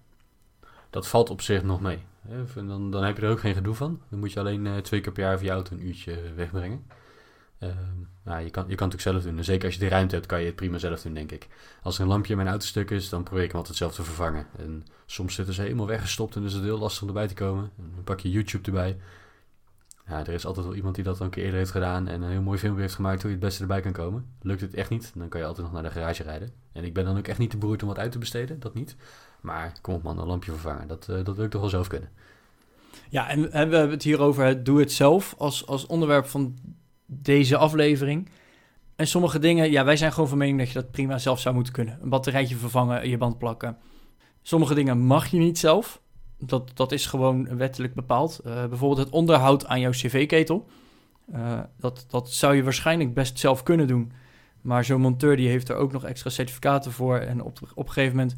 [0.90, 1.99] Dat valt op zich nog mee.
[2.55, 4.01] Dan, dan heb je er ook geen gedoe van.
[4.09, 6.85] Dan moet je alleen twee keer per jaar voor je auto een uurtje wegbrengen.
[7.61, 7.70] Uh,
[8.25, 9.38] nou, je, kan, je kan het ook zelf doen.
[9.38, 11.49] En zeker als je de ruimte hebt, kan je het prima zelf doen, denk ik.
[11.83, 13.94] Als er een lampje in mijn auto stuk is, dan probeer ik hem altijd zelf
[13.94, 14.46] te vervangen.
[14.59, 17.70] En soms zitten ze helemaal weggestopt en is het heel lastig om erbij te komen.
[17.79, 18.96] En dan pak je YouTube erbij.
[20.07, 22.23] Ja, er is altijd wel iemand die dat al een keer eerder heeft gedaan en
[22.23, 24.27] een heel mooi filmpje heeft gemaakt hoe je het beste erbij kan komen.
[24.42, 26.51] Lukt het echt niet, dan kan je altijd nog naar de garage rijden.
[26.73, 28.75] En ik ben dan ook echt niet te beroerd om wat uit te besteden, dat
[28.75, 28.96] niet.
[29.40, 31.88] Maar kom op man, een lampje vervangen, dat, uh, dat wil ik toch wel zelf
[31.88, 32.11] kunnen.
[33.09, 36.27] Ja, en, en we hebben het hier over het doe het zelf als, als onderwerp
[36.27, 36.59] van
[37.12, 38.29] deze aflevering.
[38.96, 41.55] En sommige dingen, ja, wij zijn gewoon van mening dat je dat prima zelf zou
[41.55, 41.99] moeten kunnen.
[42.03, 43.77] Een batterijtje vervangen, je band plakken.
[44.42, 46.01] Sommige dingen mag je niet zelf.
[46.38, 48.40] Dat, dat is gewoon wettelijk bepaald.
[48.46, 50.68] Uh, bijvoorbeeld het onderhoud aan jouw cv-ketel.
[51.35, 54.12] Uh, dat, dat zou je waarschijnlijk best zelf kunnen doen.
[54.61, 57.18] Maar zo'n monteur die heeft er ook nog extra certificaten voor.
[57.18, 58.35] En op, op een gegeven moment,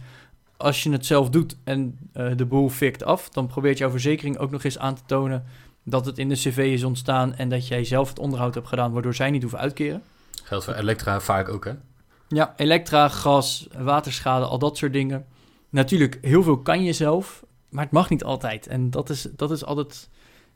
[0.57, 3.29] als je het zelf doet en uh, de boel fikt af...
[3.29, 5.45] dan probeert jouw verzekering ook nog eens aan te tonen
[5.85, 8.93] dat het in de cv is ontstaan en dat jij zelf het onderhoud hebt gedaan,
[8.93, 10.03] waardoor zij niet hoeven uitkeren.
[10.45, 11.73] Geldt voor elektra vaak ook, hè?
[12.29, 15.27] Ja, elektra, gas, waterschade, al dat soort dingen.
[15.69, 18.67] Natuurlijk, heel veel kan je zelf, maar het mag niet altijd.
[18.67, 20.09] En dat is, dat is altijd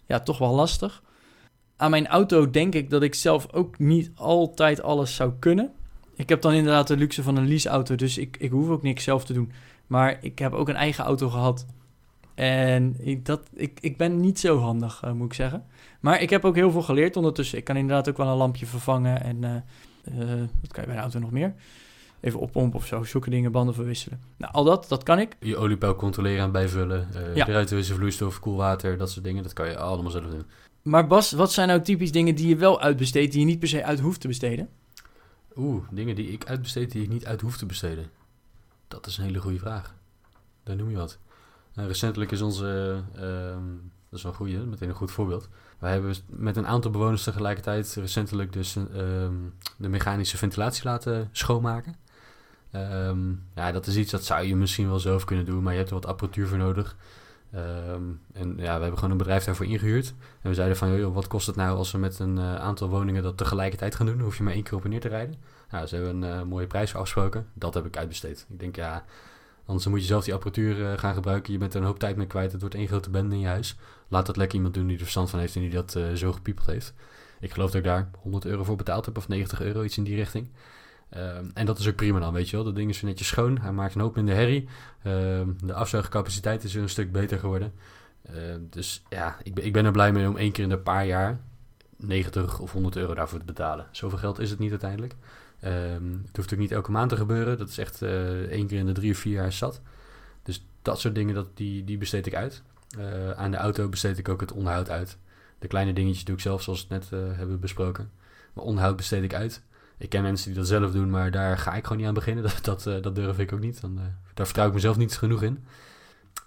[0.06, 1.02] ja, toch wel lastig.
[1.76, 5.72] Aan mijn auto denk ik dat ik zelf ook niet altijd alles zou kunnen.
[6.14, 9.04] Ik heb dan inderdaad de luxe van een leaseauto, dus ik, ik hoef ook niks
[9.04, 9.52] zelf te doen.
[9.86, 11.66] Maar ik heb ook een eigen auto gehad
[12.36, 15.64] en ik, dat, ik, ik ben niet zo handig, uh, moet ik zeggen.
[16.00, 17.58] Maar ik heb ook heel veel geleerd ondertussen.
[17.58, 19.22] Ik kan inderdaad ook wel een lampje vervangen.
[19.22, 19.50] En uh,
[20.18, 21.54] uh, wat kan je bij de auto nog meer?
[22.20, 24.20] Even oppompen of zo, zulke dingen, banden verwisselen.
[24.36, 25.36] Nou, al dat, dat kan ik.
[25.40, 27.08] Je oliepeil controleren en bijvullen.
[27.34, 27.48] ja.
[27.48, 29.42] Eruit vloeistof, koelwater, dat soort dingen.
[29.42, 30.44] Dat kan je allemaal zelf doen.
[30.82, 33.32] Maar Bas, wat zijn nou typisch dingen die je wel uitbesteedt...
[33.32, 34.68] die je niet per se uit hoeft te besteden?
[35.56, 38.10] Oeh, dingen die ik uitbesteed die ik niet uit hoef te besteden.
[38.88, 39.94] Dat is een hele goede vraag.
[40.62, 41.18] Daar noem je wat.
[41.76, 43.64] Nou, recentelijk is onze, ehm,
[44.08, 45.48] dat is wel een meteen een goed voorbeeld.
[45.78, 49.34] Wij hebben met een aantal bewoners tegelijkertijd recentelijk dus ehm,
[49.76, 51.96] de mechanische ventilatie laten schoonmaken.
[52.72, 55.78] Um, ja, dat is iets dat zou je misschien wel zelf kunnen doen, maar je
[55.78, 56.96] hebt er wat apparatuur voor nodig.
[57.52, 60.14] Ehm, en ja, we hebben gewoon een bedrijf daarvoor ingehuurd.
[60.42, 63.22] En we zeiden van, wat kost het nou als we met een eh, aantal woningen
[63.22, 64.20] dat tegelijkertijd gaan doen?
[64.20, 65.34] Hoef je maar één keer op en neer te rijden.
[65.70, 67.46] Nou, ze hebben een eh, mooie prijs afgesproken.
[67.54, 68.46] Dat heb ik uitbesteed.
[68.48, 69.04] Ik denk, ja,
[69.66, 71.52] anders moet je zelf die apparatuur eh, gaan gebruiken.
[71.52, 72.52] Je bent er een hoop tijd mee kwijt.
[72.52, 73.76] Het wordt één grote bende in je huis.
[74.08, 76.66] Laat dat lekker iemand doen die er verstand van heeft en die dat zo gepiepeld
[76.66, 76.94] heeft.
[77.40, 80.04] Ik geloof dat ik daar 100 euro voor betaald heb of 90 euro, iets in
[80.04, 80.48] die richting.
[81.08, 82.64] Ehm, en dat is ook prima dan, weet je wel.
[82.64, 83.58] Dat ding is weer netjes schoon.
[83.58, 84.68] Hij maakt een hoop minder herrie.
[85.02, 87.72] Ehm, de afzuigcapaciteit is weer een stuk beter geworden.
[88.22, 90.82] Ehm, dus ja, ik ben, ik ben er blij mee om één keer in een
[90.82, 91.40] paar jaar
[91.96, 93.86] 90 of 100 euro daarvoor te betalen.
[93.90, 95.14] Zoveel geld is het niet uiteindelijk.
[95.58, 97.58] het hoeft ook niet elke maand te gebeuren.
[97.58, 99.80] Dat is echt uh, één keer in de drie of vier jaar zat.
[100.42, 102.62] Dus dat soort dingen, dat, die, die besteed ik uit.
[102.98, 105.18] Uh, aan de auto besteed ik ook het onderhoud uit.
[105.58, 108.10] De kleine dingetjes doe ik zelf, zoals we het net uh, hebben besproken.
[108.52, 109.62] Maar onderhoud besteed ik uit.
[109.98, 112.44] Ik ken mensen die dat zelf doen, maar daar ga ik gewoon niet aan beginnen.
[112.62, 113.80] Dat, dat, dat durf ik ook niet.
[113.80, 113.98] Dan,
[114.34, 115.64] daar vertrouw ik mezelf niet genoeg in.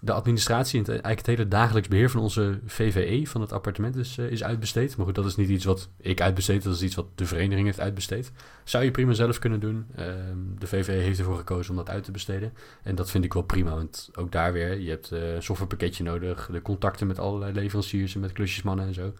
[0.02, 4.18] De administratie en eigenlijk het hele dagelijks beheer van onze VVE, van het appartement, is,
[4.18, 4.96] uh, is uitbesteed.
[4.96, 7.66] Maar goed, dat is niet iets wat ik uitbesteed, dat is iets wat de vereniging
[7.66, 8.32] heeft uitbesteed.
[8.64, 9.86] Zou je prima zelf kunnen doen.
[9.94, 12.52] Ehm, de VVE heeft ervoor gekozen om dat uit te besteden.
[12.82, 16.48] En dat vind ik wel prima, want ook daar weer, je hebt een softwarepakketje nodig,
[16.52, 19.12] de contacten met allerlei leveranciers en met klusjesmannen en zo.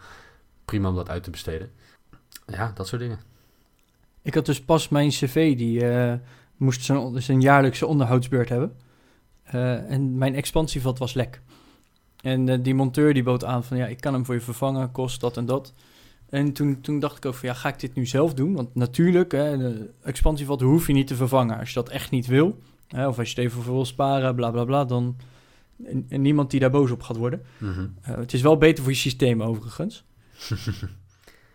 [0.65, 1.71] Prima om dat uit te besteden.
[2.47, 3.21] Ja, dat soort dingen.
[4.23, 6.15] Ik had dus pas mijn cv, die uh,
[6.57, 8.77] moest zijn, zijn jaarlijkse onderhoudsbeurt hebben.
[9.55, 11.41] Uh, en mijn expansievat was lek.
[12.23, 14.93] En uh, die monteur die bood aan van, ja, ik kan hem voor je vervangen,
[14.93, 15.75] kost dat en dat.
[16.29, 18.55] En toen, toen dacht ik ook van, ja, ga ik dit nu zelf doen?
[18.55, 21.59] Want natuurlijk, hè, de expansievat hoef je niet te vervangen.
[21.59, 22.59] Als je dat echt niet wil,
[22.89, 25.17] hè, of als je het even voor wil sparen, bla bla bla, dan...
[25.85, 27.43] En, en niemand die daar boos op gaat worden.
[27.59, 27.95] Mm -hmm.
[28.01, 30.05] het is wel beter voor je systeem overigens.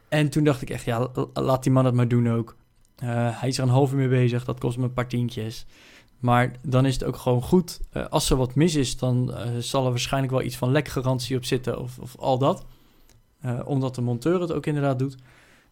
[0.08, 2.55] En toen dacht ik echt, ja, laat die man het maar doen ook.
[2.95, 5.65] Hij is er een half uur mee bezig, dat kost me een paar tientjes.
[6.19, 7.80] Maar dan is het ook gewoon goed.
[7.93, 11.38] Uh, als er wat mis is, dan uh, zal er waarschijnlijk wel iets van lekgarantie
[11.38, 12.65] op zitten of, of al dat.
[13.65, 15.15] omdat de monteur het ook inderdaad doet.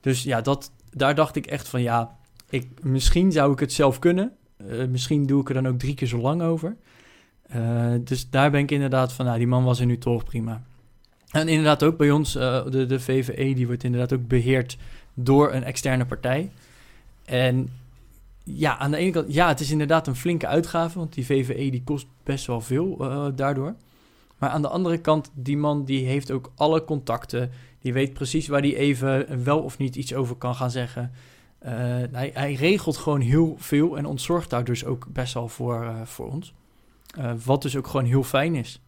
[0.02, 2.18] Dus ja, dat, daar dacht ik echt van ja,
[2.50, 4.32] ik, misschien zou ik het zelf kunnen.
[4.90, 6.76] misschien doe ik er dan ook drie keer zo lang over.
[8.00, 10.64] dus daar ben ik inderdaad van, nou, die man was er nu toch prima.
[11.32, 14.78] En inderdaad ook bij ons, de, de VVE, die wordt inderdaad ook beheerd
[15.14, 16.52] door een externe partij.
[17.26, 17.70] En
[18.44, 21.70] ja, aan de ene kant, ja, het is inderdaad een flinke uitgave, want die VVE
[21.70, 23.76] die kost best wel veel uh, daardoor.
[24.38, 28.48] Maar aan de andere kant, die man die heeft ook alle contacten, die weet precies
[28.48, 31.12] waar hij even wel of niet iets over kan gaan zeggen.
[31.66, 31.70] Uh,
[32.12, 36.54] hij, regelt gewoon heel veel en ontzorgt daar dus ook best wel voor, voor ons.
[37.46, 38.82] wat dus ook gewoon heel fijn is.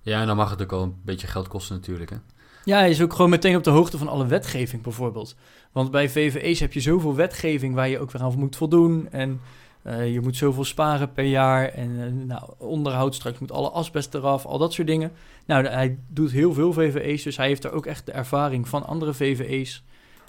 [0.00, 2.16] Ja, en dan mag het ook al een beetje geld kosten natuurlijk, hè?
[2.64, 5.36] Ja, hij is ook gewoon meteen op de hoogte van alle wetgeving bijvoorbeeld.
[5.72, 9.08] Want bij VVE's heb je zoveel wetgeving waar je ook weer aan moet voldoen.
[9.10, 9.40] En
[9.82, 11.68] uh, je moet zoveel sparen per jaar.
[11.68, 15.12] En uh, nou, onderhoud straks moet alle asbest eraf, al dat soort dingen.
[15.46, 18.86] Nou, hij doet heel veel VVE's, dus hij heeft er ook echt de ervaring van
[18.86, 19.84] andere VVE's.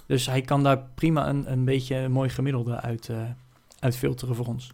[0.05, 3.17] Dus hij kan daar prima een, een beetje een mooi gemiddelde uit, uh,
[3.79, 4.71] uit filteren voor ons.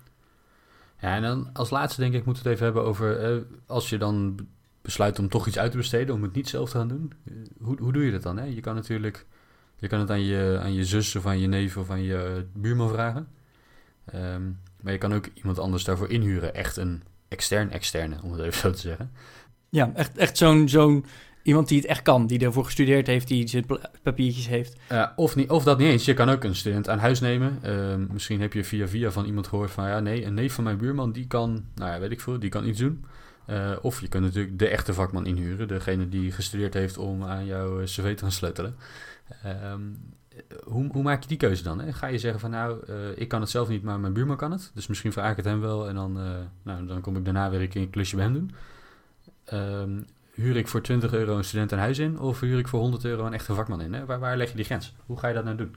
[1.00, 3.44] Ja, en dan als laatste denk ik moeten we het even hebben over...
[3.66, 4.40] als je dan
[4.82, 7.14] besluit om toch iets uit te besteden, om het niet zelf te gaan doen.
[7.62, 8.38] Hoe, hoe doe je dat dan?
[8.38, 8.46] Hè?
[8.46, 9.26] Je kan natuurlijk
[9.82, 12.46] je kan het aan je, aan je zus of aan je neef of aan je
[12.54, 13.28] buurman vragen.
[14.16, 16.56] Um, maar je kan ook iemand anders daarvoor inhuren.
[16.56, 19.12] Echt een extern externe, om het even zo te zeggen.
[19.70, 21.06] Ja, echt, echt zo'n zo'n
[21.44, 22.28] iemand die het echt kan.
[22.28, 23.66] Die ervoor gestudeerd heeft, die zijn
[24.04, 24.76] papiertjes heeft.
[24.92, 26.06] Uh, of, niet, of dat niet eens.
[26.06, 27.60] Je kan ook een student aan huis nemen.
[27.66, 29.88] Uh, misschien heb je via via van iemand gehoord van...
[29.88, 31.66] ja, nee, een neef van mijn buurman, die kan...
[31.76, 33.06] nou ja, weet ik veel, die kan iets doen.
[33.52, 35.68] Uh, of je kunt natuurlijk de echte vakman inhuren.
[35.68, 38.76] Degene die gestudeerd heeft om aan jouw cv te gaan sleutelen.
[39.46, 39.98] Um,
[40.64, 41.82] hoe, hoe, maak je die keuze dan?
[41.82, 41.94] Hè?
[41.94, 44.52] Ga je zeggen van nou, uh, ik kan het zelf niet, maar mijn buurman kan
[44.52, 44.72] het.
[44.74, 46.20] Dus misschien vraag ik het hem wel en dan,
[46.64, 48.52] nou, dan kom ik daarna weer een een klusje bij hem doen.
[49.54, 52.80] Um, huur ik voor 20 euro een student een huis in of huur ik voor
[52.80, 53.94] 100 euro een echte vakman in?
[53.94, 54.06] Hè?
[54.06, 54.96] Waar leg je die grens?
[55.06, 55.76] Hoe ga je dat nou doen?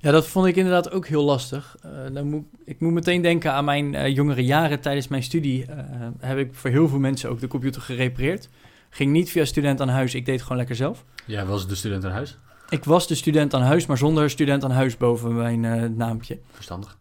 [0.00, 1.76] Ja, dat vond ik inderdaad ook heel lastig.
[1.84, 4.80] Uh, dan moet, ik moet meteen denken aan mijn uh, jongere jaren.
[4.80, 5.74] Tijdens mijn studie uh,
[6.18, 8.48] heb ik voor heel veel mensen ook de computer gerepareerd.
[8.90, 11.04] Ging niet via student aan huis, ik deed het gewoon lekker zelf.
[11.26, 12.38] Ja, was de student aan huis?
[12.68, 16.38] Ik was de student aan huis, maar zonder student aan huis boven mijn naampje.
[16.52, 16.98] Verstandig.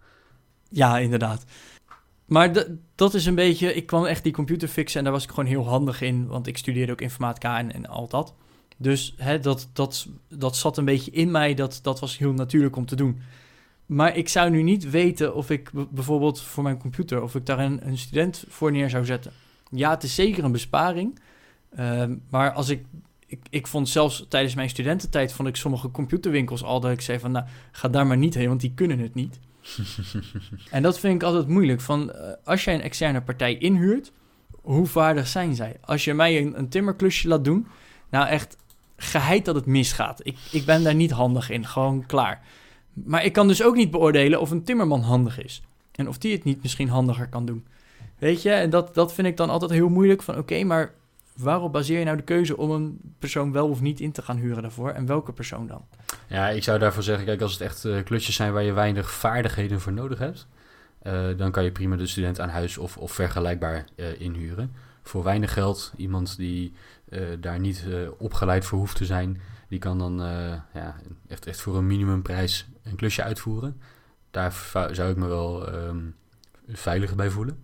[0.69, 1.45] Ja, inderdaad.
[2.25, 3.73] Maar dat is een beetje...
[3.73, 6.27] Ik kwam echt die computer fixen en daar was ik gewoon heel handig in.
[6.27, 8.33] Want ik studeerde ook informatica en, en al dat.
[8.77, 12.75] Dus hè, dat, dat, dat zat een beetje in mij, dat, dat was heel natuurlijk
[12.75, 13.21] om te doen.
[13.85, 17.59] Maar ik zou nu niet weten of ik bijvoorbeeld voor mijn computer, of ik daar
[17.59, 19.31] een, een student voor neer zou zetten.
[19.71, 21.19] Ja, het is zeker een besparing.
[21.79, 22.85] Uh, maar als ik,
[23.27, 27.19] ik, ik vond zelfs tijdens mijn studententijd, vond ik sommige computerwinkels al dat ik zei
[27.19, 29.39] van, nou, ga daar maar niet heen, want die kunnen het niet.
[30.71, 31.81] en dat vind ik altijd moeilijk.
[31.81, 34.11] Van, uh, als jij een externe partij inhuurt,
[34.61, 35.77] hoe vaardig zijn zij?
[35.81, 37.67] Als je mij een, een timmerklusje laat doen,
[38.09, 38.57] nou echt
[38.97, 40.19] geheid dat het misgaat.
[40.23, 42.41] Ik, ik ben daar niet handig in, gewoon klaar.
[42.93, 45.62] Maar ik kan dus ook niet beoordelen of een timmerman handig is.
[45.91, 47.65] En of die het niet misschien handiger kan doen.
[48.17, 50.21] Weet je, en dat, dat vind ik dan altijd heel moeilijk.
[50.21, 50.93] Van oké, maar
[51.36, 54.38] waarop baseer je nou de keuze om een persoon wel of niet in te gaan
[54.38, 54.89] huren daarvoor?
[54.89, 55.86] En welke persoon dan?
[56.27, 59.12] Ja, ik zou daarvoor zeggen, kijk, als het echt uh, klusjes zijn waar je weinig
[59.12, 60.47] vaardigheden voor nodig hebt,
[61.03, 64.71] uh, dan kan je prima de student aan huis of, of vergelijkbaar uh, inhuren.
[65.07, 66.73] Voor weinig geld, iemand die
[67.39, 67.85] daar niet
[68.17, 70.17] opgeleid voor hoeft te zijn, die kan dan
[70.73, 70.95] ja,
[71.27, 73.81] echt, echt voor een minimumprijs een klusje uitvoeren.
[74.31, 74.53] Daar
[74.91, 76.15] zou ik me wel um,
[76.67, 77.63] veiliger bij voelen.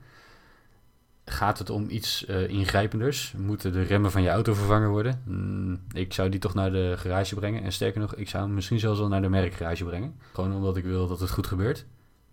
[1.26, 3.34] Gaat het om iets ingrijpenders?
[3.38, 5.22] Moeten de remmen van je auto vervangen worden?
[5.26, 7.64] Mm, ik zou die toch naar de garage brengen.
[7.64, 10.16] En sterker nog, ik zou hem misschien zelfs wel naar de merkgarage brengen.
[10.34, 11.86] Gewoon omdat ik wil dat het goed gebeurt.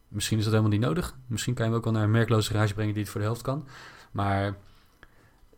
[0.09, 1.17] Misschien is dat helemaal niet nodig.
[1.27, 3.27] Misschien kan je hem ook wel naar een merkloze garage brengen die het voor de
[3.27, 3.69] helft kan.
[4.11, 4.57] Maar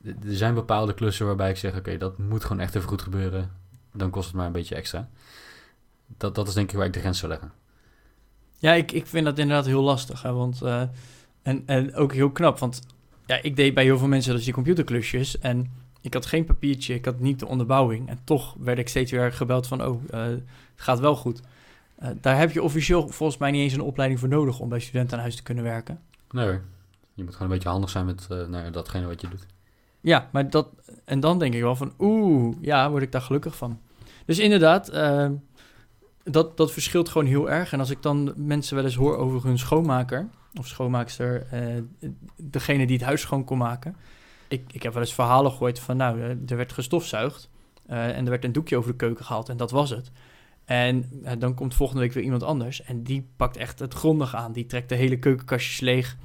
[0.05, 3.51] er zijn bepaalde klussen waarbij ik zeg: oké, dat moet gewoon echt even goed gebeuren.
[3.93, 5.09] Dan kost het maar een beetje extra.
[6.17, 7.53] Dat, dat is denk ik waar ik de grens zou leggen.
[8.59, 10.23] Ja, ik, ik vind dat inderdaad heel lastig.
[10.23, 10.33] Hè?
[10.33, 10.83] Want, uh,
[11.43, 12.59] en, en ook heel knap.
[12.59, 12.81] Want
[13.27, 15.39] ja, ik deed bij heel veel mensen dus die computerklusjes.
[15.39, 18.09] En ik had geen papiertje, ik had niet de onderbouwing.
[18.09, 20.43] En toch werd ik steeds weer gebeld van, oh, uh, het
[20.77, 21.41] gaat wel goed.
[22.03, 24.81] Uh, daar heb je officieel volgens mij niet eens een opleiding voor nodig om bij
[24.81, 26.01] studenten aan huis te kunnen werken.
[26.31, 26.59] Nee.
[27.15, 29.47] Je moet gewoon een beetje handig zijn met uh, nou, datgene wat je doet.
[30.03, 30.69] Ja, maar dat...
[31.05, 33.81] En dan denk ik wel van, oeh, ja, word ik daar gelukkig van.
[34.27, 34.93] Dus inderdaad,
[36.25, 37.73] dat, dat verschilt gewoon heel erg.
[37.73, 42.87] En als ik dan mensen wel eens hoor over hun schoonmaker of schoonmaakster, uh, degene
[42.87, 43.97] die het huis schoon kon maken.
[44.49, 47.51] Ik, ik heb wel eens verhalen gehoord van, nou, eh, er werd gestofzuigd
[47.87, 50.11] en er werd een doekje over de keuken gehaald en dat was het.
[50.65, 54.53] En dan komt volgende week weer iemand anders en die pakt echt het grondig aan.
[54.53, 56.17] Die trekt de hele keukenkastjes leeg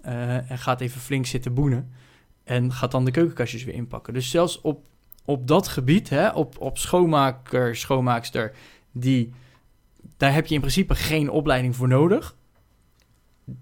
[0.00, 1.92] en gaat even flink zitten boenen.
[2.44, 4.14] En gaat dan de keukenkastjes weer inpakken.
[4.14, 4.84] Dus zelfs op,
[5.24, 8.52] op dat gebied, hè, op, op schoonmaker, schoonmaakster,
[8.92, 9.32] die,
[10.16, 12.36] daar heb je in principe geen opleiding voor nodig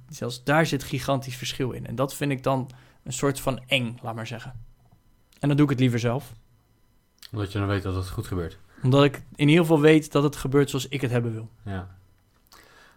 [0.08, 1.86] zelfs daar zit gigantisch verschil in.
[1.86, 2.70] En dat vind ik dan
[3.02, 4.52] een soort van eng, laat maar zeggen.
[5.38, 6.32] En dan doe ik het liever zelf.
[7.32, 8.58] Omdat je dan weet dat het goed gebeurt.
[8.82, 11.50] Omdat ik in ieder geval weet dat het gebeurt zoals ik het hebben wil.
[11.64, 11.96] Ja.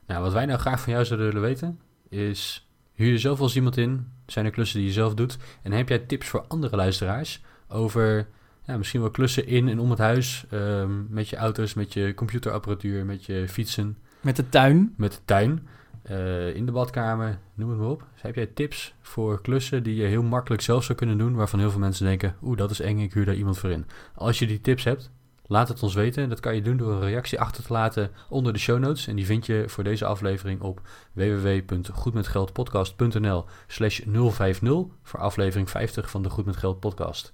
[0.06, 2.68] Nou, wat wij nou graag van jou zouden willen weten, is...
[3.04, 4.08] Huur je zelf als iemand in?
[4.26, 5.38] Zijn er klussen die je zelf doet?
[5.62, 8.28] En heb jij tips voor andere luisteraars over
[8.66, 10.46] ja, misschien wel klussen in en om het huis?
[10.54, 13.98] Um, met je auto's, met je computerapparatuur, met je fietsen.
[14.22, 14.94] Met de tuin.
[14.98, 15.68] Met de tuin.
[16.12, 18.06] Uh, in de badkamer, noem het maar op.
[18.14, 21.60] Dus heb jij tips voor klussen die je heel makkelijk zelf zou kunnen doen, waarvan
[21.60, 23.86] heel veel mensen denken, oeh, dat is eng, ik huur daar iemand voor in.
[24.16, 25.12] Als je die tips hebt,
[25.48, 26.30] laat het ons weten.
[26.30, 29.08] Dat kan je doen door een reactie achter te laten onder de show notes.
[29.08, 30.82] En die vind je voor deze aflevering op
[31.14, 34.70] www.goedmetgeldpodcast.nl slash 050
[35.04, 37.34] voor aflevering 50 van de Goed Met Geld podcast.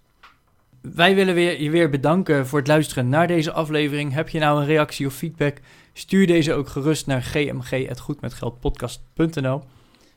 [0.82, 4.14] Wij willen weer, je weer bedanken voor het luisteren naar deze aflevering.
[4.14, 5.58] Heb je nou een reactie of feedback?
[5.94, 9.64] Stuur deze ook gerust naar gmg.goedmetgeldpodcast.nl.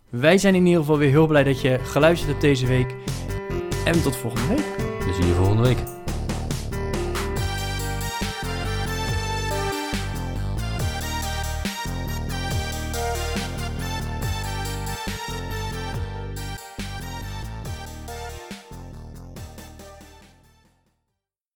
[0.08, 2.94] Wij zijn in ieder geval weer heel blij dat je geluisterd hebt deze week.
[3.84, 4.76] En tot volgende week.
[4.76, 6.01] We zien je volgende week.